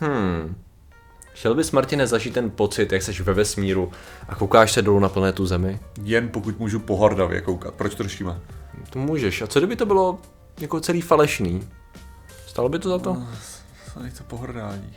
[0.00, 0.56] Hmm.
[1.32, 3.92] Chtěl bys, Martine, zažít ten pocit, jak jsi ve vesmíru
[4.28, 5.80] a koukáš se dolů na planetu Zemi?
[6.02, 7.74] Jen pokud můžu pohordavě koukat.
[7.74, 8.40] Proč to řešíme?
[8.90, 9.42] To můžeš.
[9.42, 10.18] A co kdyby to bylo
[10.60, 11.68] jako celý falešný?
[12.46, 13.16] Stalo by to za to?
[13.94, 14.96] To nechce pohrdání.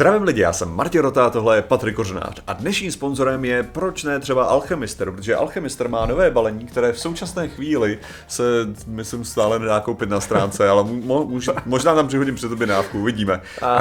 [0.00, 2.42] Zdravím lidi, já jsem Martin Rota tohle je Patrik Kořenář.
[2.46, 7.00] A dnešním sponzorem je proč ne třeba Alchemister, protože Alchemister má nové balení, které v
[7.00, 7.98] současné chvíli
[8.28, 8.42] se,
[8.86, 13.40] myslím, stále nedá koupit na stránce, ale mo, můž, možná tam přihodím před objednávku, uvidíme.
[13.62, 13.78] A,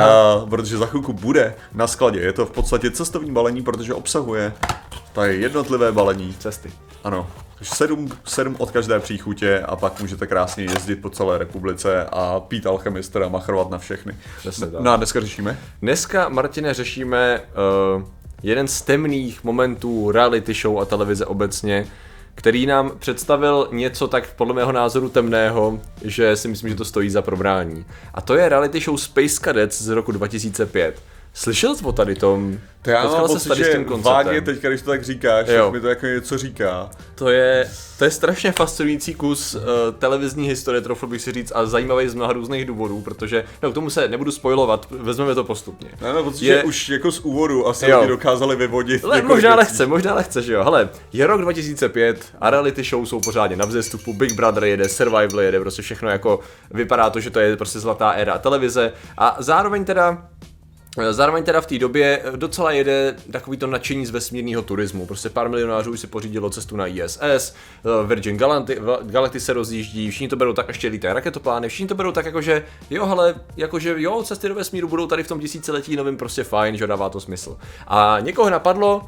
[0.49, 2.19] protože za chvilku bude na skladě.
[2.19, 4.53] Je to v podstatě cestovní balení, protože obsahuje
[5.13, 6.35] tady jednotlivé balení.
[6.39, 6.71] Cesty.
[7.03, 7.27] Ano,
[7.61, 12.65] sedm, sedm od každé příchutě a pak můžete krásně jezdit po celé republice a pít
[12.65, 14.15] alchemistra a machrovat na všechny.
[14.37, 14.81] Přesně tak.
[14.81, 15.59] No a dneska řešíme?
[15.81, 17.41] Dneska, Martine, řešíme
[17.97, 18.03] uh,
[18.43, 21.87] jeden z temných momentů reality show a televize obecně,
[22.35, 27.09] který nám představil něco tak podle mého názoru temného, že si myslím, že to stojí
[27.09, 27.85] za probrání.
[28.13, 31.01] A to je reality show Space Cadets z roku 2005.
[31.39, 32.57] Slyšel jsi o tady tom?
[32.81, 34.13] To já Potkal mám pocit, tady s že tím konceptem?
[34.13, 35.71] vágně teď, když to tak říkáš, Jo.
[35.71, 36.89] mi to jako něco říká.
[37.15, 39.61] To je, to je strašně fascinující kus uh,
[39.99, 43.73] televizní historie, troufl bych si říct, a zajímavý z mnoha různých důvodů, protože, no k
[43.73, 45.89] tomu se nebudu spojovat, vezmeme to postupně.
[46.01, 47.97] Ne, no, pocit, Je- už jako z úvodu asi Jo.
[47.99, 49.05] lidi dokázali vyvodit.
[49.05, 49.69] Ale několik možná věcí.
[49.71, 50.63] lehce, možná lehce, že jo.
[50.63, 55.41] Hele, je rok 2005 a reality show jsou pořádně na vzestupu, Big Brother jede, Survival
[55.41, 56.39] jede, prostě všechno jako
[56.71, 60.25] vypadá to, že to je prostě zlatá éra televize a zároveň teda
[61.11, 65.05] Zároveň teda v té době docela jede takový to nadšení z vesmírného turismu.
[65.05, 67.55] Prostě pár milionářů už si pořídilo cestu na ISS,
[68.05, 72.11] Virgin Galactic, Galactic se rozjíždí, všichni to berou tak, ještě lítají raketoplány, všichni to berou
[72.11, 76.17] tak, jakože jo, hele, jakože jo, cesty do vesmíru budou tady v tom tisíciletí novým
[76.17, 77.57] prostě fajn, že dává to smysl.
[77.87, 79.05] A někoho napadlo,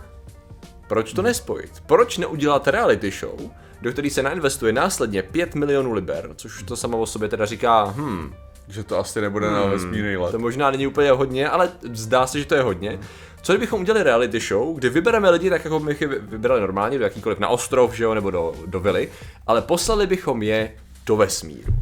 [0.88, 1.72] proč to nespojit?
[1.86, 3.39] Proč neudělat reality show,
[3.81, 7.94] do který se nainvestuje následně 5 milionů liber, což to samo o sobě teda říká,
[7.97, 8.34] hm,
[8.67, 10.31] Že to asi nebude na vesmírný let.
[10.31, 13.00] to možná není úplně hodně, ale zdá se, že to je hodně.
[13.42, 16.97] Co kdybychom udělali reality show, kde vybereme lidi tak, jako bych je vy- vybrali normálně,
[16.97, 19.09] do jakýkoliv na ostrov, že jo, nebo do, do vily,
[19.47, 20.72] ale poslali bychom je
[21.06, 21.74] do vesmíru.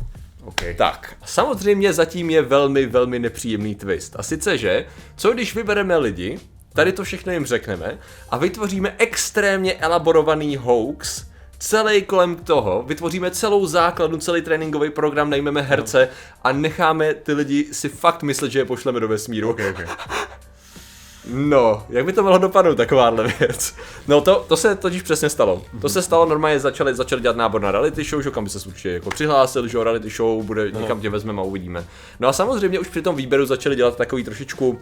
[0.45, 0.73] Okay.
[0.75, 4.15] Tak, samozřejmě zatím je velmi, velmi nepříjemný twist.
[4.19, 6.39] A sice, že, co když vybereme lidi,
[6.73, 7.97] tady to všechno jim řekneme
[8.29, 11.25] a vytvoříme extrémně elaborovaný hoax,
[11.59, 16.09] celý kolem toho, vytvoříme celou základnu, celý tréninkový program, najmeme herce
[16.43, 19.49] a necháme ty lidi si fakt myslet, že je pošleme do vesmíru.
[19.49, 19.85] Okay, okay.
[21.33, 23.75] No, jak by to mohlo dopadnout, takováhle věc?
[24.07, 25.61] No to, to se totiž přesně stalo.
[25.81, 28.69] To se stalo, normálně začali, začali dělat nábor na reality show, že kam by se
[28.69, 31.85] určitě jako přihlásil, že reality show, bude, někam tě vezmeme a uvidíme.
[32.19, 34.79] No a samozřejmě už při tom výběru začali dělat takový trošičku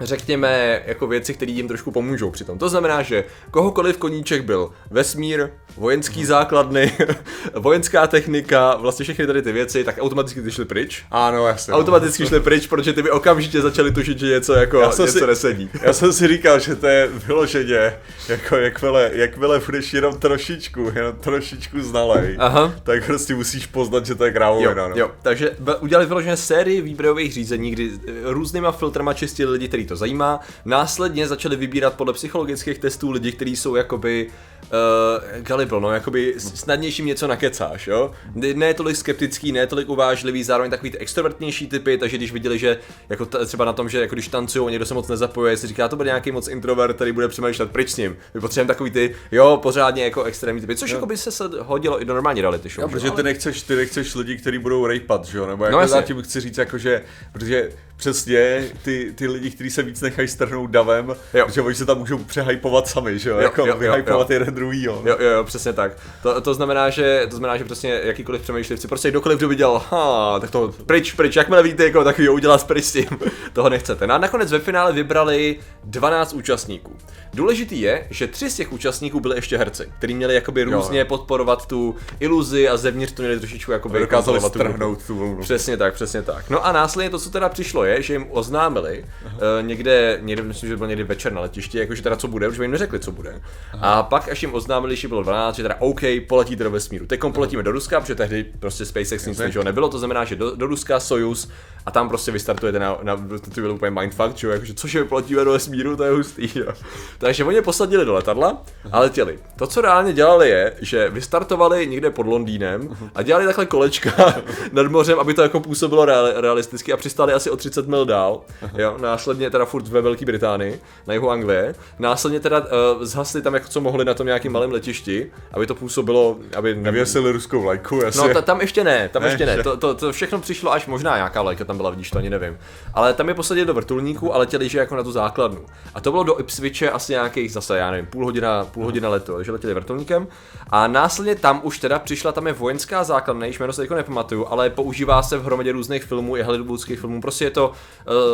[0.00, 2.58] řekněme, jako věci, které jim trošku pomůžou při tom.
[2.58, 6.92] To znamená, že kohokoliv koníček byl vesmír, vojenský základny,
[7.54, 11.04] vojenská technika, vlastně všechny tady ty věci, tak automaticky ty šly pryč.
[11.10, 11.74] Ano, jasně.
[11.74, 15.26] Automaticky šly pryč, protože ty by okamžitě začali tušit, že něco jako Já něco si-
[15.26, 15.70] nesedí.
[15.82, 17.92] Já jsem si říkal, že to je vyloženě,
[18.28, 22.74] jako jakmile, jakmile budeš jenom trošičku, jenom trošičku znalej, Aha.
[22.82, 24.88] tak prostě musíš poznat, že to je Jo, krávovina.
[24.88, 24.96] no.
[24.96, 29.96] jo, takže udělali vyloženě sérii výběrových řízení, kdy eh, různýma filtrama čistili lidi, který to
[29.96, 30.40] zajímá.
[30.64, 34.26] Následně začali vybírat podle psychologických testů lidi, kteří jsou jakoby
[34.62, 38.10] uh, gullible, no, jakoby snadnějším něco nakecáš, jo.
[38.34, 42.78] Ne, tolik skeptický, ne tolik uvážlivý, zároveň takový ty extrovertnější typy, takže když viděli, že
[43.08, 45.88] jako t- třeba na tom, že jako když tancují, někdo se moc nezapojuje, si říká,
[45.88, 48.16] to bude nějaký moc introvert, který bude přemýšlet pryč s ním.
[48.34, 52.02] My potřebujeme takový ty, jo, pořádně jako extrémní typy, což jako by se se hodilo
[52.02, 52.82] i do normální reality show.
[52.82, 55.46] No, že protože jo, ty nechceš, ty nechceš lidi, kteří budou rejpat, že jo?
[55.46, 57.02] Nebo jako No, zatím chci říct, jako, že,
[57.32, 61.46] protože přesně ty, ty lidi, kteří se víc nechají strhnout davem, Jo.
[61.52, 63.36] že oni se tam můžou přehypovat sami, že jo?
[63.36, 64.34] Jo, jako jo, jo, vyhypovat jo.
[64.34, 65.02] jeden druhýho.
[65.04, 65.10] no.
[65.10, 65.92] Jo, jo, jo, přesně tak.
[66.22, 69.84] To, to, znamená, že, to znamená, že prostě jakýkoliv přemýšlivci, prostě kdokoliv, kdo by dělal,
[69.90, 73.06] ha, tak to pryč, pryč, jakmile vidíte jako takový udělat pryč s tím,
[73.52, 74.06] toho nechcete.
[74.06, 76.96] No a nakonec ve finále vybrali 12 účastníků.
[77.34, 80.70] Důležitý je, že tři z těch účastníků byli ještě herci, kteří měli jakoby Jo.
[80.70, 85.40] různě podporovat tu iluzi a zevnitř to měli trošičku jakoby Dokázali strhnout tu vlnu.
[85.40, 86.50] Přesně tak, přesně tak.
[86.50, 90.68] No a následně to, co teda přišlo, je, že jim oznámili uh, někde, někde, myslím,
[90.68, 93.12] že to bylo někdy večer na letišti, jakože teda co bude, už jim neřekli, co
[93.12, 93.40] bude.
[93.80, 97.06] A pak, až jim oznámili, že bylo 12, že teda OK, poletíte do vesmíru.
[97.06, 100.56] Teď poletíme do Ruska, protože tehdy prostě SpaceX nic nežeho nebylo, to znamená, že do,
[100.56, 101.48] do Ruska Soyuz
[101.86, 103.16] a tam prostě vystartujete na, na
[103.54, 106.72] to byl úplně mindfuck, čo, jakože což je vyplatíme do vesmíru, to je hustý, jo.
[107.18, 108.62] Takže oni je posadili do letadla
[108.92, 109.38] a letěli.
[109.56, 114.34] To, co reálně dělali je, že vystartovali někde pod Londýnem a dělali takhle kolečka
[114.72, 118.40] nad mořem, aby to jako působilo real, realisticky a přistáli asi o 30 mil dál,
[118.78, 122.66] jo, následně teda furt ve Velké Británii, na jihu Anglie, následně teda uh,
[123.04, 127.32] zhasli tam jako co mohli na tom nějakým malém letišti, aby to působilo, aby Nevěsili
[127.32, 128.28] ruskou vlajku, jasně.
[128.28, 129.62] No ta, tam ještě ne, tam Ne, ještě ne.
[129.62, 132.58] To, to, to všechno přišlo až možná nějaká vlajka tam byla, vidíš to, ani nevím.
[132.94, 135.66] Ale tam je posadili do vrtulníku a letěli, že jako na tu základnu.
[135.94, 139.36] A to bylo do Ipswiche asi nějakých zase, já nevím, půl hodina, půl hodina letu,
[139.36, 140.26] takže letěli vrtulníkem.
[140.70, 144.46] A následně tam už teda přišla, tam je vojenská základna, jejíž jméno se teďko nepamatuju,
[144.46, 147.20] ale používá se v hromadě různých filmů i hollywoodských filmů.
[147.20, 147.72] Prostě je to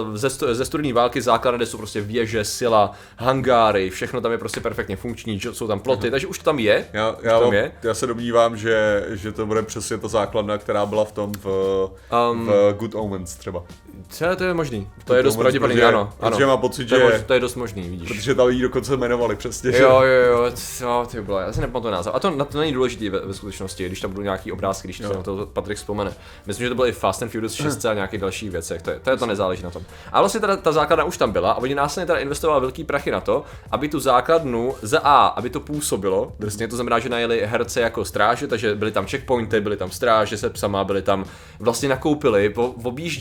[0.05, 4.39] uh, ze, ze studené války základna, kde jsou prostě věže, sila, hangáry, všechno tam je
[4.39, 6.87] prostě perfektně funkční, že jsou tam ploty, takže už to tam je.
[6.93, 7.73] Já, já, tam je.
[7.83, 11.53] já se domnívám, že, že to bude přesně ta základna, která byla v tom v,
[12.33, 13.63] Um, v Good Omens třeba.
[14.09, 14.89] Co, to je možný.
[15.05, 16.13] To je dost pravděpodobný, protože- ano.
[16.21, 16.31] ano.
[16.31, 18.09] protože mám pocit, to je, že- to je dost možný, vidíš.
[18.09, 19.83] Protože tam jí dokonce jmenovali přesně, že?
[19.83, 22.15] Jo, jo, jo, jo, ty bylo, já si nepamatuju název.
[22.15, 24.97] A to, na to není důležitý ve, ve skutečnosti, když tam budou nějaký obrázky, když
[24.97, 26.13] se na to Patrik vzpomene.
[26.47, 29.01] Myslím, že to bylo i Fast and Furious 6 a nějakých dalších věcech, to, je,
[29.01, 29.83] to, je, to nezáleží na tom.
[30.13, 33.11] A vlastně teda ta základna už tam byla a oni následně teda investovali velký prachy
[33.11, 37.43] na to, aby tu základnu za A, aby to působilo, drsně, to znamená, že najeli
[37.47, 41.25] herce jako stráže, takže byly tam checkpointy, byly tam stráže se psama, byli tam,
[41.61, 42.49] vlastně nakoupili,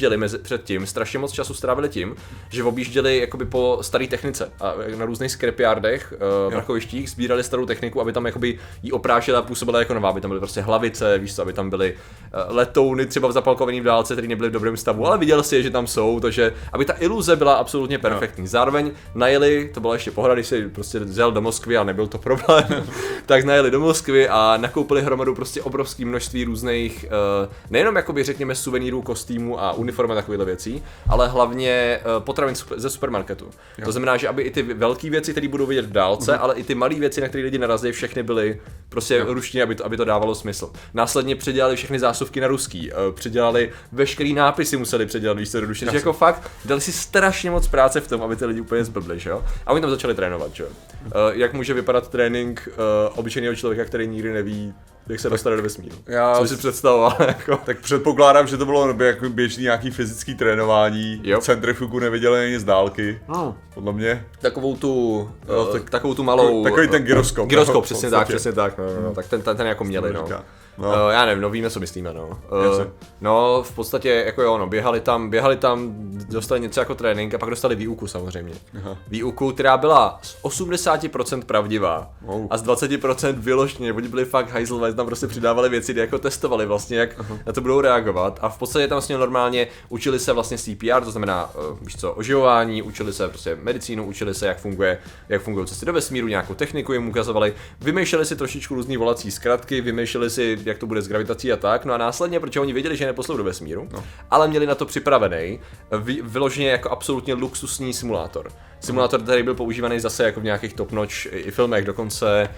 [0.02, 2.16] objížděli mezi, předtím, strašně moc času strávili tím,
[2.50, 7.66] že objížděli jakoby po staré technice a na různých scrapyardech, uh, v rakovištích, sbírali starou
[7.66, 11.18] techniku, aby tam jakoby jí oprášila a působila jako nová, aby tam byly prostě hlavice,
[11.18, 14.78] víš co, aby tam byly uh, letouny třeba zapalkovaný v dálce, které nebyly v dobrém
[14.78, 18.48] stavu, ale viděl si je, že tam jsou, takže aby ta iluze byla absolutně perfektní.
[18.48, 22.18] Zároveň najeli, to byla ještě pohoda, když si prostě vzal do Moskvy a nebyl to
[22.18, 22.66] problém,
[23.26, 27.06] tak najeli do Moskvy a nakoupili hromadu prostě obrovské množství různých,
[27.46, 32.56] uh, nejenom jakoby řekněme suvenýrů, kostýmů a uniform a takovýchhle věcí, ale hlavně uh, potravin
[32.76, 33.50] ze supermarketu.
[33.84, 36.64] To znamená, že aby i ty velké věci, které budou vidět v dálce, ale i
[36.64, 40.06] ty malé věci, na které lidi narazí, všechny byly prostě ruštině, aby to, aby to
[40.06, 40.72] dávalo smysl.
[40.94, 45.68] Následně předělali všechny zásuvky na ruský, uh, předělali veškerý nápisy, museli předělat, víš co, do
[45.68, 45.88] ruštiny.
[45.88, 49.20] Takže jako fakt dali si strašně moc práce v tom, aby ty lidi úplně zblbli,
[49.20, 49.44] že jo?
[49.66, 50.70] A oni tam začali trénovat, že jo?
[51.06, 52.70] Uh, jak může vypadat trénink
[53.16, 54.74] obyčejného člověka, který nikdy neví,
[55.12, 55.96] jak se dostane do vesmíru?
[56.08, 57.58] Já Co si představoval, jako?
[57.66, 61.22] Tak předpokládám, že to bylo jako běžný nějaký fyzický trénování.
[61.24, 61.42] Jo.
[61.42, 63.20] Centrifugu neviděli ani z dálky.
[63.28, 63.54] Hmm.
[63.74, 64.26] Podle mě.
[64.42, 66.64] Takovou tu, No, uh, tak- takovou tu malou...
[66.64, 69.58] takový ten gyroskop, Gyroskop, no, přesně tak, přesně tak, no, no, no, tak ten, ten,
[69.58, 70.24] ten jako měli, no.
[70.24, 70.44] říká.
[70.78, 70.88] No.
[70.88, 72.28] Uh, já nevím, no víme, co myslíme, no.
[72.28, 72.88] Uh,
[73.22, 75.94] no, v podstatě, jako jo, no, běhali tam, běhali tam,
[76.30, 78.54] dostali něco jako trénink a pak dostali výuku samozřejmě.
[78.78, 78.98] Aha.
[79.08, 82.48] Výuku, která byla z 80% pravdivá Wow.
[82.50, 86.98] a z 20% vyložně, oni byli fakt hajzlové, tam prostě přidávali věci, jako testovali vlastně,
[86.98, 87.10] jak
[87.46, 91.12] na to budou reagovat a v podstatě tam vlastně normálně učili se vlastně CPR, to
[91.12, 94.98] znamená, uh, víš co, oživování, učili se prostě medicínu, učili se, jak funguje,
[95.30, 99.82] jak fungují cesty do vesmíru, nějakou techniku jim ukazovali, vymýšleli si trošičku různý volací zkratky,
[99.82, 102.98] vymýšleli si, jak to bude s gravitací a tak, no a následně, protože oni věděli,
[102.98, 104.04] že je neposlou do vesmíru, no.
[104.32, 105.60] ale měli na to připravený
[106.00, 108.52] vy, vyloženě jako absolutně luxusní simulátor.
[108.80, 112.50] Simulátor, který byl používaný zase jako v nějakých top notch i filmech, dokonce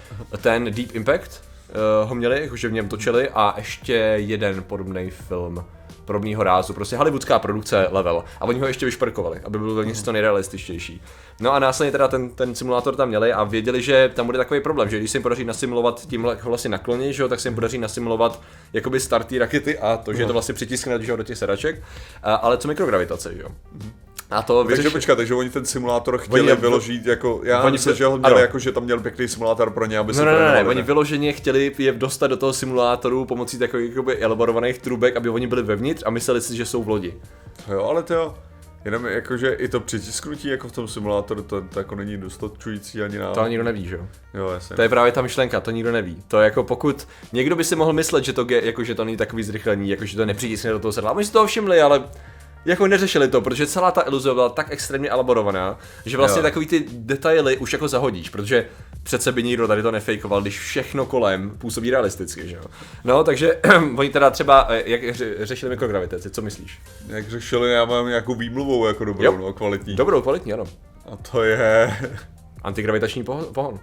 [0.42, 5.66] ten Deep Impact uh, ho měli, jakože v něm točili a ještě jeden podobný film
[6.06, 8.24] podobného rázu, prostě hollywoodská produkce level.
[8.40, 11.02] A oni ho ještě vyšperkovali, aby byl velmi to nejrealističtější.
[11.40, 14.62] No a následně teda ten, ten simulátor tam měli a věděli, že tam bude takový
[14.62, 17.56] problém, že když se jim podaří nasimulovat tímhle vlastně nakloně, že jo, tak se jim
[17.56, 18.42] podaří nasimulovat
[18.74, 21.84] jakoby start té rakety a to, že to vlastně přitiskne že jo, do těch sedaček,
[22.24, 23.50] a, ale co mikrogravitace, že jo.
[24.32, 24.92] A to Takže vyřešili.
[24.94, 28.34] počkat, takže oni ten simulátor chtěli je- vyložit jako, já oni myslím, že ho měli
[28.34, 28.42] ano.
[28.42, 30.68] jako, že tam měl pěkný simulátor pro ně, aby se No, no, no, ne, trénovali,
[30.76, 35.48] oni vyloženě chtěli je dostat do toho simulátoru pomocí takových jakoby elaborovaných trubek, aby oni
[35.48, 37.14] byli vevnitř a mysleli si, že jsou v lodi.
[37.72, 38.34] Jo, ale to jo.
[38.86, 43.18] Jenom jakože i to přitisknutí jako v tom simulátoru, to, to jako není dostačující ani
[43.18, 43.32] na...
[43.34, 44.08] To nikdo neví, že jo?
[44.34, 44.76] Jo, jasně.
[44.76, 46.24] To je právě ta myšlenka, to nikdo neví.
[46.28, 49.06] To je jako pokud někdo by si mohl myslet, že to, ge- jako, že to
[49.06, 51.12] není takový zrychlení, jako, že to nepřitisne do toho sedla.
[51.12, 52.04] Oni si toho všimli, ale
[52.66, 56.44] jako neřešili to, protože celá ta iluze byla tak extrémně elaborovaná, že vlastně Jo.
[56.44, 58.66] takový ty detaily už jako zahodíš, protože
[59.04, 62.64] přece by nikdo tady to nefejkoval, když všechno kolem působí realisticky, že jo.
[63.04, 63.60] No, takže
[63.98, 66.80] oni teda třeba, eh, jak ře- řešili mikrogravitaci, co myslíš?
[67.08, 69.38] Jak řešili, já mám nějakou výmluvou jako dobrou, Jo.
[69.38, 69.96] no, kvalitní.
[69.96, 70.64] Dobrou, kvalitní, ano.
[71.12, 71.94] A to je...
[72.64, 73.80] Antigravitační poho- pohon.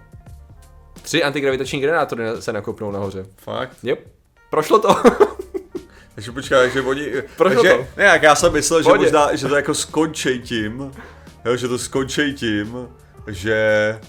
[1.01, 3.25] Tři antigravitační generátory se nakopnou nahoře.
[3.37, 3.77] Fakt?
[3.83, 4.07] Yep.
[4.49, 4.95] Prošlo to.
[6.21, 7.05] Takže počkej, že oni...
[7.37, 7.87] Prošlo takže, to.
[7.97, 10.91] Ne, jak já jsem myslel, že možná, že to jako skončí tím,
[11.45, 12.87] jo, že to skončí tím,
[13.27, 13.99] že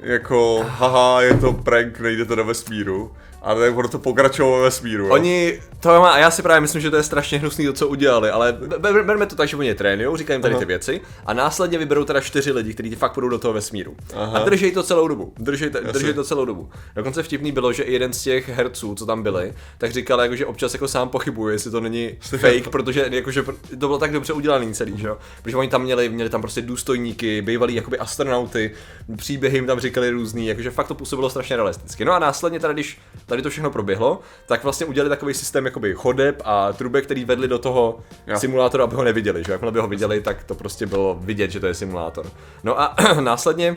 [0.00, 3.16] jako, haha, je to prank, nejdete do vesmíru.
[3.44, 5.04] A tak ono to pokračovalo ve vesmíru.
[5.06, 5.12] jo.
[5.12, 7.88] Oni, to má, a já si právě myslím, že to je strašně hnusný to, co
[7.88, 10.64] udělali, ale be- be- berme to tak, že oni je trénujou, říkají jim tady ty
[10.64, 13.96] věci a následně vyberou teda čtyři lidi, kteří fakt půjdou do toho vesmíru.
[14.16, 14.38] Aha.
[14.38, 15.32] A držej to celou dobu.
[15.38, 16.70] Držej, to- držej to celou dobu.
[16.96, 20.36] Dokonce vtipný bylo, že i jeden z těch herců, co tam byli, tak říkal, jako,
[20.36, 24.32] že občas jako sám pochybuje, jestli to není fake, protože jakože to bylo tak dobře
[24.32, 25.18] udělaný celý, že jo?
[25.42, 28.70] Protože oni tam měli, měli tam prostě důstojníky, bývalí jakoby astronauty,
[29.16, 32.04] příběhy jim tam říkali různý, jakože fakt to působilo strašně realisticky.
[32.04, 32.98] No a následně tady, když
[33.32, 37.48] tady to všechno proběhlo, tak vlastně udělali takový systém jakoby chodeb a trubek, který vedli
[37.48, 38.38] do toho Jo.
[38.38, 41.60] simulátoru, aby ho neviděli, že jakmile by ho viděli, tak to prostě bylo vidět, že
[41.60, 42.26] to je simulátor.
[42.64, 43.76] No a následně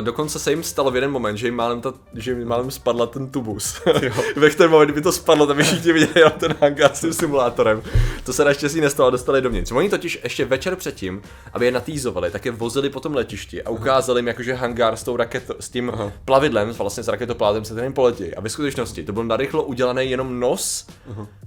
[0.00, 3.06] dokonce se jim stalo v jeden moment, že jim málem, ta, že jim málem spadla
[3.06, 3.80] ten tubus.
[4.36, 7.12] Ve kterém moment, kdyby to spadlo, tak by všichni viděli jenom ten hangár s tím
[7.12, 7.82] simulátorem.
[8.24, 9.72] To se naštěstí nestalo, dostali dovnitř.
[9.72, 13.70] Oni totiž ještě večer předtím, aby je natýzovali, tak je vozili po tom letišti a
[13.70, 16.12] ukázali jim jakože hangár s, tou raketo, s tím Aha.
[16.24, 18.34] plavidlem, vlastně s raketoplánem, se kterým poletí.
[18.34, 20.86] A ve skutečnosti to byl narychlo udělaný jenom nos,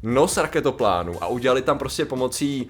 [0.04, 2.70] nos raketoplánu a udělali tam prostě pomocí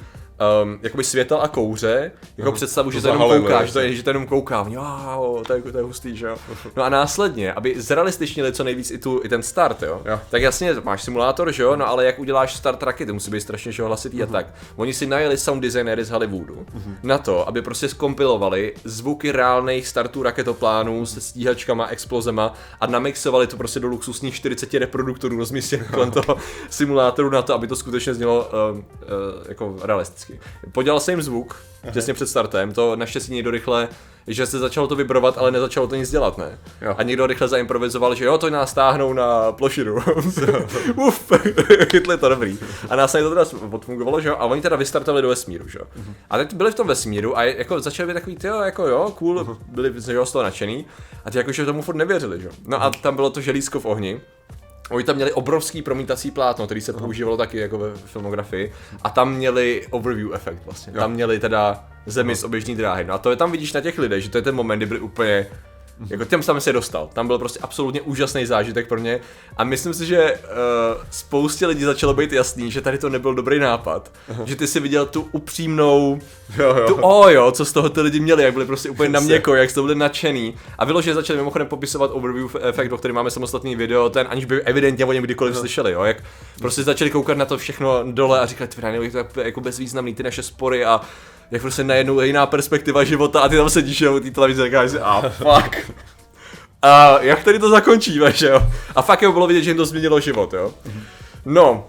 [0.63, 3.94] um, jakoby světel a kouře, jako představu, že To jenom zahalili, kouká, že to je,
[3.94, 6.38] že to jenom kouká, wow, to je, to je hustý, že jo.
[6.75, 10.20] No a následně, aby zrealističnili co nejvíc i, tu, i ten start, jo, Jo.
[10.29, 13.72] tak jasně, máš simulátor, že jo, no ale jak uděláš start rakety, musí být strašně
[13.72, 14.29] že jo, hlasitý Mhm.
[14.29, 14.48] a tak.
[14.75, 16.65] Oni si najeli sound designery z Hollywoodu
[17.03, 23.58] na to, aby prostě skompilovali zvuky reálných startů raketoplánů se stíhačkama, explozema a namixovali to
[23.58, 26.38] prostě do luxusních 40 reproduktorů rozmístěných kolem toho
[26.70, 28.84] simulátoru na to, aby to skutečně znělo uh, uh,
[29.50, 30.26] jako realisticky.
[30.72, 31.55] Podělal se jim zvuk,
[31.93, 33.89] těsně před startem, to naštěstí někdo rychle,
[34.27, 36.60] že se začalo to vibrovat, ale nezačalo to nic dělat, ne?
[36.81, 36.96] Jo.
[36.98, 39.96] A někdo rychle zaimprovizoval, že jo, to nás táhnou na plošinu.
[40.96, 41.31] Uf,
[41.91, 42.60] chytli to dobrý.
[42.89, 45.86] A následně to teda odfungovalo, že jo, a oni teda vystartovali do vesmíru, že jo.
[46.29, 49.13] A teď byli v tom vesmíru a jako začali být takový, ty jo, jako jo,
[49.17, 50.86] cool, byli že jo, z toho nadšený.
[51.25, 52.53] A ty jakože tomu furt nevěřili, že jo.
[52.65, 54.22] No a tam bylo to želízko v ohni.
[54.89, 59.34] Oni tam měli obrovský promítací plátno, který se používalo taky jako ve filmografii a tam
[59.34, 60.94] měli overview efekt vlastně.
[60.96, 61.00] Jo.
[61.00, 63.03] Tam měli teda zemi z oběžní dráhy.
[63.03, 64.86] No a to je tam vidíš na těch lidech, že to je ten moment, kdy
[64.86, 65.48] byli úplně
[66.10, 67.10] jako těm jsem se dostal.
[67.13, 69.20] Tam byl prostě absolutně úžasný zážitek pro mě
[69.58, 73.60] a myslím si, že uh, spoustě lidí začalo být jasný, že tady to nebyl dobrý
[73.60, 74.12] nápad.
[74.46, 76.20] Že ty si viděl tu upřímnou,
[76.58, 76.88] Jo, jo.
[76.88, 79.56] tu o jo, co z toho ty lidi měli, jak byli prostě úplně na měko,
[79.56, 80.54] jak toho byli nadšený.
[80.77, 84.62] A vyloženě začali mimochodem popisovat overview efekt, o kterém máme samostatný video, ten aniž by
[84.62, 86.24] evidentně o něm kdykoliv slyšeli, jo, jak
[86.60, 88.68] prostě začali koukat na to všechno dole a říkali,
[89.34, 91.01] to je jako bezvýznamný, ty naše spory a
[91.51, 94.66] jak prostě najednou jiná perspektiva života a ty tam sedíš jo, u té televize a
[94.66, 95.92] říkáš si, a fuck.
[96.82, 98.63] A jak tady to zakončíme, že jo?
[98.96, 100.74] A fakt jo, bylo vidět, že jim to změnilo život, jo?
[101.46, 101.86] No,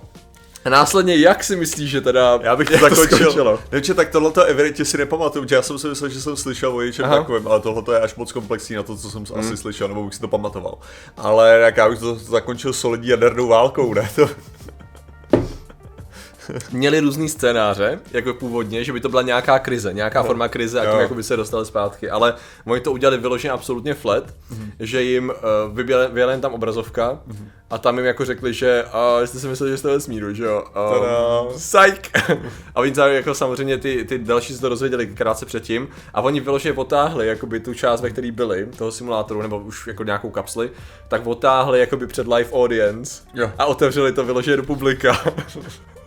[0.65, 3.59] a následně jak si myslíš, že teda Já bych to zakončil.
[3.73, 6.77] Nevím, tak tohle to evidentně si nepamatuju, protože já jsem si myslel, že jsem slyšel
[6.77, 7.17] o něčem Aha.
[7.17, 10.15] takovém, ale tohle je až moc komplexní na to, co jsem asi slyšel, nebo bych
[10.15, 10.79] si to pamatoval.
[11.17, 14.11] Ale jak já bych to zakončil solidní jadernou válkou, ne?
[14.17, 14.29] To,
[16.73, 20.91] měli různý scénáře, jako původně, že by to byla nějaká krize, nějaká forma krize a
[20.91, 24.25] tím jako by se dostali zpátky, ale oni to udělali vyloženě absolutně flat,
[24.81, 25.33] že jim
[25.69, 25.79] uh,
[26.13, 27.19] vyjela jen tam obrazovka
[27.71, 30.45] a tam jim jako řekli, že uh, jste si mysleli, že jste ve smíru, že
[30.45, 30.65] jo?
[31.51, 32.01] Um, psych!
[32.75, 36.41] a oni tam jako samozřejmě ty, ty další se to dozvěděli krátce předtím a oni
[36.41, 40.71] vyloženě potáhli jakoby tu část, ve které byli, toho simulátoru, nebo už jako nějakou kapsli,
[41.09, 43.51] tak otáhli jakoby před live audience Jo.
[43.59, 45.21] a otevřeli to vyloženě do publika.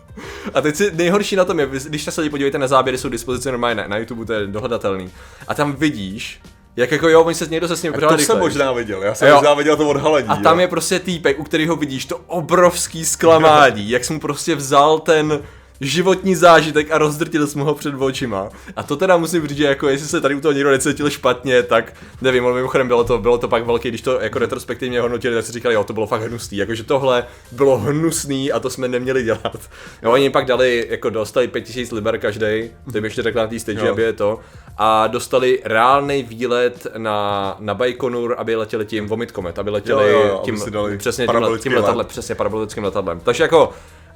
[0.54, 3.12] A teď si nejhorší na tom je, když se lidi podívejte na záběry, jsou k
[3.12, 5.10] dispozici normálně na, na YouTube, to je dohledatelný.
[5.48, 6.40] A tam vidíš,
[6.76, 9.28] jak jako jo, oni se někdo se s ním to jsem možná viděl, já jsem
[9.28, 9.34] Jo.
[9.34, 10.28] možná viděl to odhalení.
[10.28, 10.60] A tam jo.
[10.60, 15.42] je prostě týpek, u kterého vidíš to obrovský zklamání, jak jsi mu prostě vzal ten
[15.84, 18.48] životní zážitek a rozdrtil jsi mu ho před očima.
[18.76, 21.62] A to teda musím říct, že jako jestli se tady u toho někdo necítil špatně,
[21.62, 25.34] tak nevím, ale mimochodem bylo to, bylo to pak velké, když to jako retrospektivně hodnotili,
[25.34, 28.88] tak si říkali, jo, to bylo fakt hnusný, jakože tohle bylo hnusný a to jsme
[28.88, 29.58] neměli dělat.
[30.02, 32.46] Jo, oni pak dali, jako dostali 5000 liber každý,
[32.92, 33.92] to jim ještě řekla na té stage, Jo.
[33.92, 34.40] aby je to,
[34.78, 40.18] a dostali reálný výlet na, na Baikonur, aby letěli tím Vomit Comet, aby letěli Jo,
[40.18, 42.06] jo, jo, aby tím, dali přesně tím, tím letadlem, let.
[42.06, 43.20] přesně parabolickým letadlem.
[43.20, 43.72] Takže jako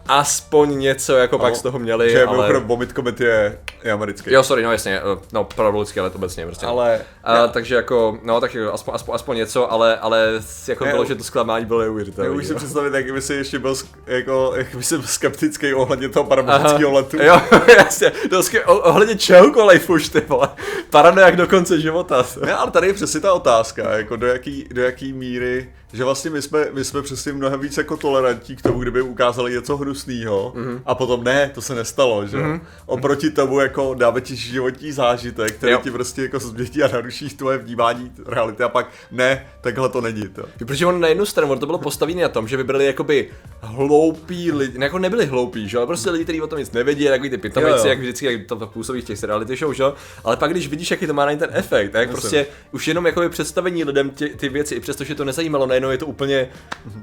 [0.09, 2.37] aspoň něco jako pak z toho měli, Že ale...
[2.37, 4.33] mimochodem Vomit Comet je, je americký.
[4.33, 6.67] Jo, sorry, no jasně, eh, no parabolický let obecně prostě.
[6.67, 10.29] Ale A, takže jako, no tak jako, aspoň, aspoň, aspoň něco, ale, ale
[10.69, 12.31] jako Ne, bylo, že to zklamání bylo neuvěřitelné.
[12.31, 15.07] Já už si představit, jak by si ještě byl, sk- jako, jak by si byl
[15.07, 17.17] skeptický ohledně toho parabolického letu.
[17.23, 17.41] Jo,
[17.77, 20.49] jasně, to o- ohledně čehokoliv už, ty vole.
[20.91, 22.27] Paranojak do konce života.
[22.45, 26.31] Ne, ale tady je přesně ta otázka, jako do jaký, do jaký míry, že vlastně
[26.31, 29.96] my jsme, my jsme přesně mnohem víc jako tolerantní k tomu, kdyby ukázali něco hnusného
[29.97, 30.81] hnusného mm-hmm.
[30.87, 32.61] a potom ne, to se nestalo, že mm-hmm.
[32.87, 35.81] Oproti tomu jako dáme ti životní zážitek, který jo.
[35.83, 40.29] ti prostě jako změní a naruší tvoje vnímání reality a pak ne, takhle to není
[40.29, 40.45] to.
[40.59, 43.29] Protože on na jednu stranu, to bylo postavené na tom, že vybrali jakoby
[43.61, 47.31] hloupí lidi, jako nebyli hloupí, že ale prostě lidi, kteří o tom nic nevědí, takový
[47.31, 49.85] ty pitomici, jak vždycky, jak to působí v těch reality show, že
[50.25, 53.29] ale pak když vidíš, jaký to má na ten efekt, jak prostě už jenom jakoby
[53.29, 56.49] představení lidem ty, ty věci, i přesto, že to nezajímalo, najednou je to úplně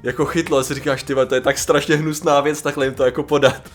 [0.04, 3.24] jako chytlo, si říkáš, ty to je tak strašně hnusná věc, takhle jim to jako
[3.24, 3.72] podat.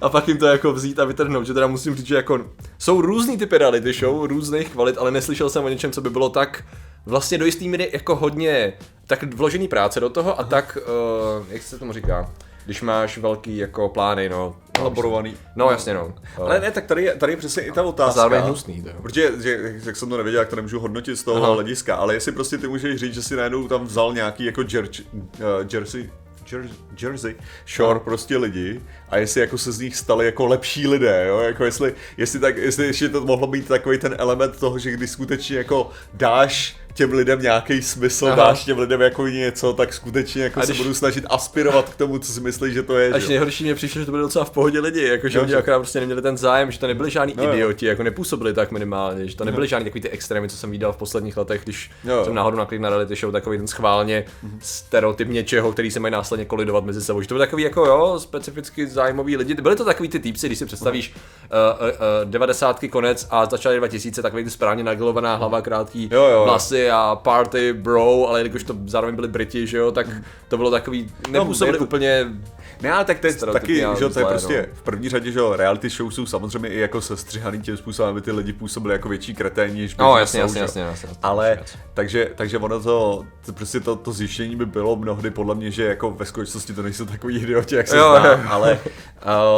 [0.00, 2.40] a pak jim to jako vzít a vytrhnout, že teda musím říct, že jako
[2.78, 6.28] jsou různý typy reality show, různých kvalit, ale neslyšel jsem o něčem, co by bylo
[6.28, 6.64] tak
[7.06, 8.72] vlastně do jistý míry jako hodně
[9.06, 10.48] tak vložený práce do toho a Aha.
[10.50, 10.78] tak,
[11.38, 12.30] uh, jak se tomu říká,
[12.64, 14.56] když máš velký jako plány, no.
[14.78, 15.36] Elaborovaný.
[15.56, 16.14] No jasně, no.
[16.36, 18.10] Ale ne, tak tady je, tady je přesně i ta otázka.
[18.10, 18.90] A zároveň hnusný, to.
[19.02, 21.54] Protože, že, jak jsem to nevěděl, jak to nemůžu hodnotit z toho Aha.
[21.54, 24.84] hlediska, ale jestli prostě ty můžeš říct, že si najednou tam vzal nějaký jako jer,
[24.84, 25.20] uh,
[25.72, 26.10] jersey,
[27.02, 27.34] Jersey
[27.66, 31.38] Shore prostě lidi a jestli jako se z nich stali jako lepší lidé, jo?
[31.38, 35.10] Jako jestli, jestli, tak, jestli ještě to mohlo být takový ten element toho, že když
[35.10, 38.36] skutečně jako dáš těm lidem nějaký smysl, Aha.
[38.36, 40.76] dáš těm lidem jako něco, tak skutečně jako když...
[40.76, 43.12] se budu snažit aspirovat k tomu, co si myslí, že to je.
[43.12, 45.54] Až nejhorší mě přišlo, že to byly docela v pohodě lidi, jako že no, oni
[45.54, 49.28] akorát prostě neměli ten zájem, že to nebyli žádní no, idioti, jako nepůsobili tak minimálně,
[49.28, 49.66] že to nebyly no.
[49.66, 52.24] žádný takový ty extrémy, co jsem viděl v posledních letech, když no.
[52.24, 54.58] jsem náhodou naklik na reality show, takový ten schválně mm-hmm.
[54.60, 57.22] stereotyp něčeho, který se mají následně kolidovat mezi sebou.
[57.22, 59.54] Že to byly takový jako jo, specificky zájmoví lidi.
[59.54, 62.84] Byly to takový ty týpci, když si představíš uh, uh, uh, 90.
[62.90, 66.44] konec a začaly 2000, takový ty správně nagilovaná hlava, krátký jo, jo.
[66.44, 70.06] vlasy a party bro, ale jakož to zároveň byli Briti, že jo, tak
[70.48, 72.26] to bylo takový, nepůsobili no, úplně
[72.82, 74.74] ne, ale tak to je taky, že to je prostě no.
[74.74, 78.32] v první řadě, že reality show jsou samozřejmě i jako sestřihaný tím způsobem, aby ty
[78.32, 81.58] lidi působili jako větší kreténi, než No, jasně, jasně, jasně, jasně, Ale,
[81.94, 85.84] takže, takže ono to, to, prostě to, to zjištění by bylo mnohdy podle mě, že
[85.84, 88.80] jako ve skutečnosti to nejsou takový idioti, jak se jo, zdá, ale,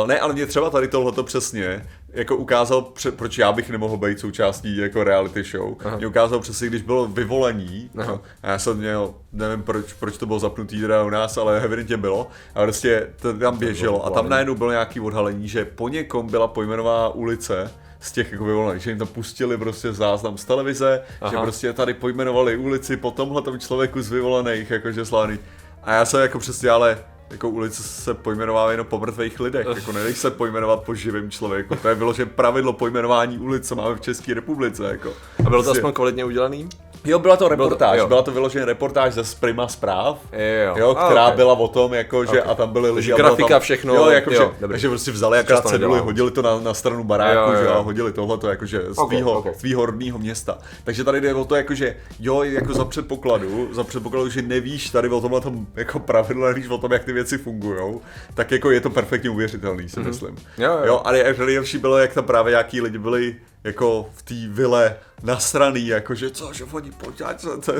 [0.03, 4.21] uh, ne, ale mě třeba tady tohleto přesně, jako ukázal, proč já bych nemohl být
[4.21, 5.75] součástí jako reality show.
[5.85, 5.97] Aha.
[5.97, 8.21] Mě ukázal přesně, když bylo vyvolení, Aha.
[8.43, 11.97] a já jsem měl, nevím proč, proč to bylo zapnutý teda u nás, ale evidentně
[11.97, 16.27] bylo, a prostě to tam běželo a tam najednou bylo nějaký odhalení, že po někom
[16.27, 17.71] byla pojmenovaná ulice,
[18.01, 21.31] z těch jako vyvolených, že jim tam pustili prostě záznam z televize, Aha.
[21.31, 25.39] že prostě tady pojmenovali ulici po tomhle člověku z vyvolených, jakože slávný.
[25.83, 26.99] A já jsem jako přesně, ale
[27.31, 31.77] jako ulice se pojmenová jenom po mrtvých lidech, jako nedej se pojmenovat po živém člověku.
[31.83, 34.85] To je bylo, že pravidlo pojmenování ulic, co máme v České republice.
[34.89, 35.13] Jako.
[35.39, 36.69] A bylo to prostě- aspoň kvalitně udělaný?
[37.07, 40.95] Jo, byla to reportáž, bylo to, byla to vyloženě reportáž ze Prima zpráv, jo, jo
[40.95, 41.37] která a, okay.
[41.37, 42.53] byla o tom, jako, že okay.
[42.53, 43.13] a tam byly lidi.
[43.17, 43.95] Grafika, tam, všechno.
[43.95, 47.53] Jo, jako, jo, že, takže prostě vzali jaká ceduli, hodili to na, na stranu baráku,
[47.53, 47.63] jo, jo.
[47.63, 49.87] Že, a hodili tohleto jakože z tvýho, okay, okay.
[49.87, 50.59] rodného města.
[50.85, 54.91] Takže tady jde o to, jako, že jo, jako za předpokladu, za předpokladu, že nevíš
[54.91, 58.01] tady o tomhle tom jako pravidlo, nevíš o tom, jak ty věci fungují,
[58.35, 60.07] tak jako je to perfektně uvěřitelný, si mm-hmm.
[60.07, 60.37] myslím.
[60.59, 60.81] Jo, jo.
[60.85, 65.87] jo, ale nejlepší bylo, jak tam právě jaký lidi byli jako v té vile nasraný,
[65.87, 67.73] jakože co, že oni poďať, co, to,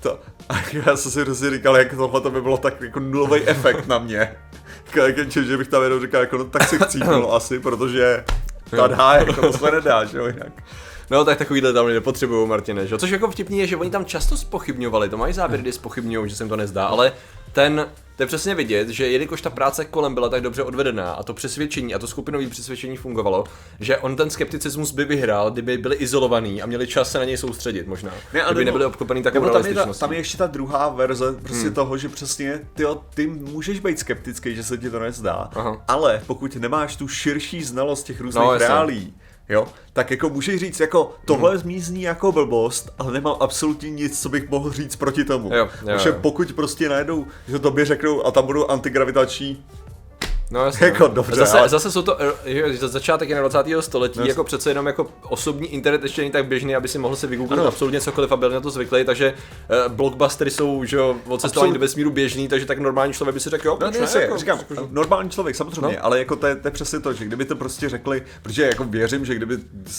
[0.00, 3.42] to, a já jsem si prostě říkal, jak tohle to by bylo tak jako nulový
[3.46, 4.36] efekt na mě.
[4.94, 8.24] Jako, že bych tam jenom říkal, jako, no tak si chcípnul asi, protože
[8.70, 10.52] tada, jako to se nedá, že jo, jinak.
[11.10, 12.98] No tak takovýhle tam nepotřebují, Martine, že?
[12.98, 16.36] Což jako vtipný je, že oni tam často spochybňovali, to mají záběry, kdy spochybňují, že
[16.36, 17.12] se jim to nezdá, ale
[17.52, 21.22] ten, to je přesně vidět, že jelikož ta práce kolem byla tak dobře odvedená a
[21.22, 23.44] to přesvědčení a to skupinové přesvědčení fungovalo,
[23.80, 27.36] že on ten skepticismus by vyhrál, kdyby byli izolovaný a měli čas se na něj
[27.36, 28.10] soustředit možná.
[28.10, 31.32] Ne, kdyby nebo, nebyli obklopený takovou tam je, ta, tam je ještě ta druhá verze
[31.32, 31.74] prostě hmm.
[31.74, 35.84] toho, že přesně ty, ty můžeš být skeptický, že se ti to nezdá, Aha.
[35.88, 39.14] ale pokud nemáš tu širší znalost těch různých no, reálí,
[39.52, 41.58] jo, tak jako můžeš říct, jako tohle hmm.
[41.58, 45.54] zmízní jako blbost, ale nemám absolutně nic, co bych mohl říct proti tomu.
[45.54, 46.14] Jo, jo, jo.
[46.20, 49.64] pokud prostě najednou, že tobě řeknou a tam budou antigravitační
[50.52, 50.86] No jasně.
[50.92, 51.68] jako dobře, zase, ale...
[51.68, 52.18] zase jsou to,
[52.70, 53.82] že začátek 21.
[53.82, 57.16] století, no, jako přece jenom jako osobní internet ještě není tak běžný, aby si mohl
[57.16, 57.68] si vygooglit ano.
[57.68, 59.34] absolutně cokoliv a byl na to zvyklý, takže
[59.86, 63.40] uh, blockbustery jsou, že jo, od cestování do vesmíru běžný, takže tak normální člověk by
[63.40, 66.04] si řekl, jo, no, ne, ne, jako, říkám, jako, normální člověk, samozřejmě, no.
[66.04, 68.84] ale jako to je, to je přesně to, že kdyby to prostě řekli, protože jako
[68.84, 69.56] věřím, že kdyby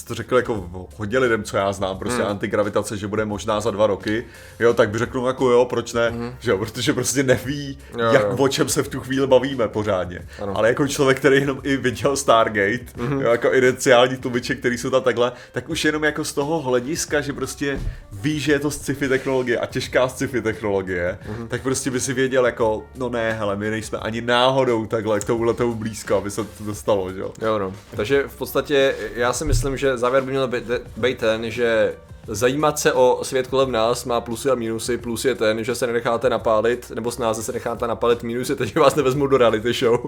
[0.07, 2.31] to řekli jako hodně lidem, co já znám, prostě hmm.
[2.31, 4.25] antigravitace, že bude možná za dva roky,
[4.59, 6.35] jo, tak by řekl jako jo, proč ne, hmm.
[6.39, 8.35] že jo, protože prostě neví, jo, jak jo.
[8.39, 10.27] o čem se v tu chvíli bavíme pořádně.
[10.43, 10.58] Ano.
[10.58, 13.21] Ale jako člověk, který jenom i viděl Stargate, mm-hmm.
[13.21, 17.21] jo, jako iniciální tlumiče, který jsou tam takhle, tak už jenom jako z toho hlediska,
[17.21, 17.79] že prostě
[18.12, 21.47] ví, že je to sci-fi technologie a těžká sci-fi technologie, mm-hmm.
[21.47, 25.23] tak prostě by si věděl jako, no ne, hele, my nejsme ani náhodou takhle k
[25.23, 27.34] tomu tomu blízko, aby se to dostalo, že jo.
[27.41, 27.73] Jo, no.
[27.95, 30.63] Takže v podstatě já si myslím, že závěr by měl být,
[30.97, 31.93] být ten, že
[32.27, 34.97] zajímat se o svět kolem nás má plusy a minusy.
[34.97, 38.23] Plus je ten, že se nenecháte napálit, nebo snáze se necháte napálit.
[38.23, 39.99] Minus je ten, že vás nevezmou do reality show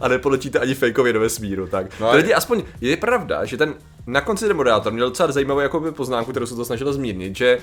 [0.00, 1.66] a nepoletíte ani fejkově do vesmíru.
[1.66, 1.86] Tak.
[2.00, 3.74] No No a- lidi, aspoň je pravda, že ten
[4.06, 7.58] na konci ten moderátor měl docela zajímavou jakoby, poznámku, kterou se to snažil zmírnit, že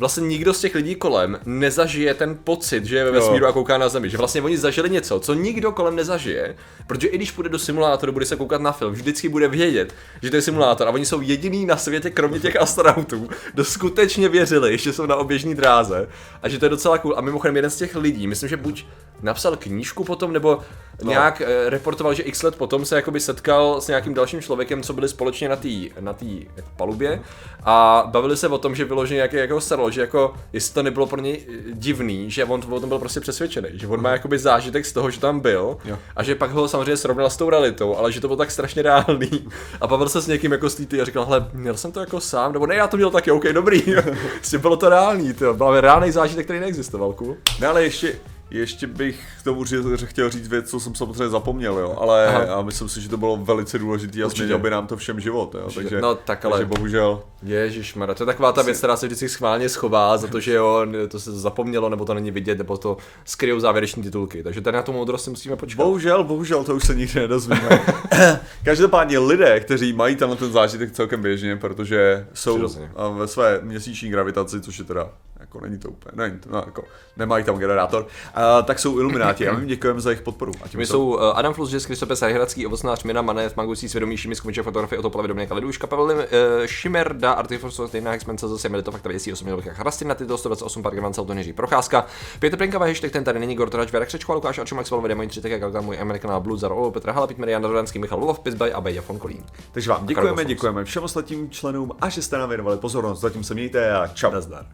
[0.00, 3.78] vlastně nikdo z těch lidí kolem nezažije ten pocit, že je ve vesmíru a kouká
[3.78, 4.10] na Zemi.
[4.10, 6.56] Že vlastně oni zažili něco, co nikdo kolem nezažije.
[6.86, 10.30] Protože i když půjde do simulátoru, bude se koukat na film, vždycky bude vědět, že
[10.30, 10.88] to je simulátor.
[10.88, 15.16] A oni jsou jediný na světě, kromě těch astronautů, kdo skutečně věřili, že jsou na
[15.16, 16.08] oběžné dráze.
[16.42, 17.14] A že to je docela cool.
[17.16, 18.84] A mimochodem jeden z těch lidí, myslím, že buď
[19.22, 20.60] napsal knížku potom, nebo
[21.02, 21.10] no.
[21.10, 24.92] nějak eh, reportoval, že x let potom se jakoby setkal s nějakým dalším člověkem, co
[24.92, 25.68] byli společně na té
[26.00, 27.20] na tý, palubě.
[27.64, 31.06] A bavili se o tom, že vyloženě jak, jako srlo, že jako, jestli to nebylo
[31.06, 34.38] pro něj eh, divný, že on o tom byl prostě přesvědčený, že on má jakoby
[34.38, 35.98] zážitek z toho, že tam byl Jo.
[36.16, 38.82] a že pak ho samozřejmě srovnal s tou realitou, ale že to bylo tak strašně
[38.82, 39.48] reálný.
[39.80, 42.52] A bavil se s někým jako z a říkal, hele, měl jsem to jako sám,
[42.52, 43.82] nebo ne, já to měl taky, OK, dobrý,
[44.36, 47.36] prostě bylo to reálný, to byl reálný zážitek, který neexistoval, cool.
[47.60, 48.12] Ne, ale ještě,
[48.50, 49.64] ještě bych k tomu
[50.04, 52.54] chtěl říct věc, co jsem samozřejmě zapomněl, jo, ale Aha.
[52.54, 55.54] a myslím si, že to bylo velice důležité a změnilo by nám to všem život,
[55.54, 57.22] jo, takže, No, tak ale- takže bohužel.
[57.42, 60.86] Ježíš to je taková ta věc, která se vždycky schválně schová za to, že jo,
[61.08, 64.42] to se zapomnělo, nebo to není vidět, nebo to skryjou závěreční titulky.
[64.42, 65.76] Takže tady na tu moudrost si musíme počkat.
[65.84, 67.80] Bohužel, bohužel, to už se nikdy nedozvíme.
[68.64, 72.90] Každopádně lidé, kteří mají tenhle ten zážitek celkem běžně, protože jsou Přirozeně.
[72.96, 75.08] a, ve své měsíční gravitaci, což je teda
[75.54, 76.84] jako není to úplně, není to, no, jako,
[77.16, 80.52] nemají tam generátor, a, tak jsou ilumináti a my jim děkujeme za jejich podporu.
[80.64, 83.88] A tím My se- jsou uh, Adam Flus, Jess Kristope, Sajhradský, Ovocnář, Mina, Mané, Magusí,
[83.88, 86.22] Svědomí, Šimis, Komiček, fotografie, Otoplavy, Dominika Leduška, Pavel uh,
[86.66, 90.94] Šimerda, Artifor, Stejná, Expense, zase Melito, Fakta věcí, 8 milých Chrastin, na tyto 128 pár
[90.94, 92.06] Gavan, Salton, Jiří Procházka,
[92.38, 95.40] Pětr Plinka, hashtag ten tady není Gortorač, Věra Křečková, Lukáš Arčo, Maxwell, Vede, Mojí 3,
[95.40, 98.80] tak jak můj American Blue, Zaro, Petr Hala, Petr Jan Rodanský, Michal Lulov, Pizbaj a
[98.80, 99.44] Beja von Kolín.
[99.72, 103.20] Takže vám děkujeme, děkujeme všem ostatním členům a že jste nám věnovali pozornost.
[103.20, 104.30] Zatím se mějte a čau.
[104.30, 104.66] Nazdar.